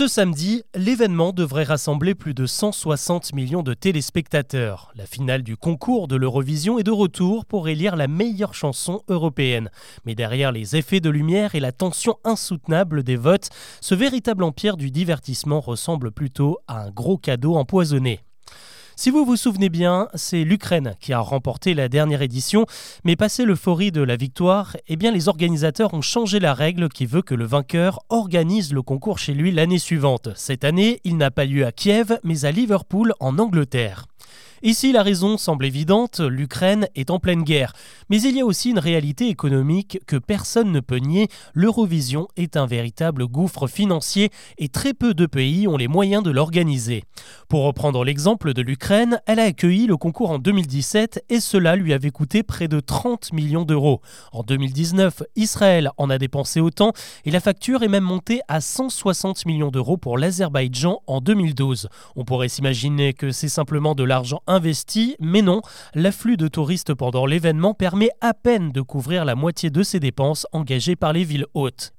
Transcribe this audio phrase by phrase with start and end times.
[0.00, 4.90] Ce samedi, l'événement devrait rassembler plus de 160 millions de téléspectateurs.
[4.96, 9.68] La finale du concours de l'Eurovision est de retour pour élire la meilleure chanson européenne.
[10.06, 13.50] Mais derrière les effets de lumière et la tension insoutenable des votes,
[13.82, 18.20] ce véritable empire du divertissement ressemble plutôt à un gros cadeau empoisonné.
[19.00, 22.66] Si vous vous souvenez bien, c'est l'Ukraine qui a remporté la dernière édition,
[23.02, 27.06] mais passé l'euphorie de la victoire, eh bien les organisateurs ont changé la règle qui
[27.06, 30.28] veut que le vainqueur organise le concours chez lui l'année suivante.
[30.36, 34.04] Cette année, il n'a pas lieu à Kiev, mais à Liverpool en Angleterre.
[34.62, 37.72] Ici, la raison semble évidente, l'Ukraine est en pleine guerre.
[38.10, 42.58] Mais il y a aussi une réalité économique que personne ne peut nier, l'Eurovision est
[42.58, 44.28] un véritable gouffre financier
[44.58, 47.04] et très peu de pays ont les moyens de l'organiser.
[47.48, 51.94] Pour reprendre l'exemple de l'Ukraine, elle a accueilli le concours en 2017 et cela lui
[51.94, 54.02] avait coûté près de 30 millions d'euros.
[54.30, 56.92] En 2019, Israël en a dépensé autant
[57.24, 61.88] et la facture est même montée à 160 millions d'euros pour l'Azerbaïdjan en 2012.
[62.14, 65.62] On pourrait s'imaginer que c'est simplement de l'argent investi, mais non,
[65.94, 70.46] l'afflux de touristes pendant l'événement permet à peine de couvrir la moitié de ces dépenses
[70.52, 71.92] engagées par les villes hautes.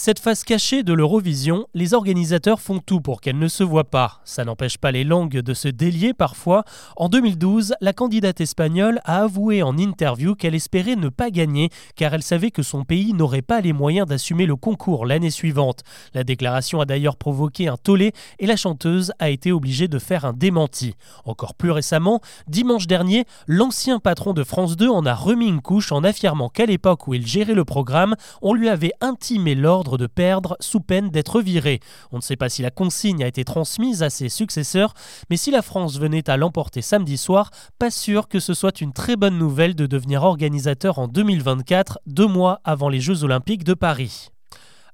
[0.00, 4.20] Cette face cachée de l'Eurovision, les organisateurs font tout pour qu'elle ne se voit pas.
[4.22, 6.62] Ça n'empêche pas les langues de se délier parfois.
[6.94, 12.14] En 2012, la candidate espagnole a avoué en interview qu'elle espérait ne pas gagner car
[12.14, 15.82] elle savait que son pays n'aurait pas les moyens d'assumer le concours l'année suivante.
[16.14, 20.24] La déclaration a d'ailleurs provoqué un tollé et la chanteuse a été obligée de faire
[20.24, 20.94] un démenti.
[21.24, 25.90] Encore plus récemment, dimanche dernier, l'ancien patron de France 2 en a remis une couche
[25.90, 30.06] en affirmant qu'à l'époque où il gérait le programme, on lui avait intimé l'ordre de
[30.06, 31.80] perdre sous peine d'être viré.
[32.12, 34.94] On ne sait pas si la consigne a été transmise à ses successeurs,
[35.30, 38.92] mais si la France venait à l'emporter samedi soir, pas sûr que ce soit une
[38.92, 43.74] très bonne nouvelle de devenir organisateur en 2024, deux mois avant les Jeux olympiques de
[43.74, 44.30] Paris.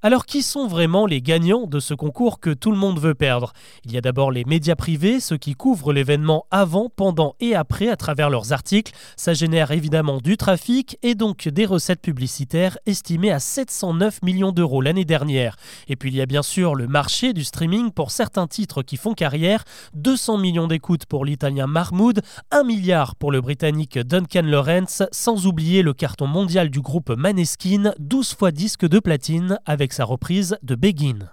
[0.07, 3.55] Alors qui sont vraiment les gagnants de ce concours que tout le monde veut perdre?
[3.87, 7.89] Il y a d'abord les médias privés, ceux qui couvrent l'événement avant, pendant et après
[7.89, 8.93] à travers leurs articles.
[9.17, 14.83] Ça génère évidemment du trafic et donc des recettes publicitaires estimées à 709 millions d'euros
[14.83, 15.57] l'année dernière.
[15.89, 18.99] Et puis il y a bien sûr le marché du streaming pour certains titres qui
[18.99, 19.65] font carrière,
[19.95, 25.81] 200 millions d'écoutes pour l'italien Mahmoud, 1 milliard pour le britannique Duncan Lawrence, sans oublier
[25.81, 29.59] le carton mondial du groupe Maneskin, 12 fois disque de platine
[29.95, 31.31] sa reprise de Begin.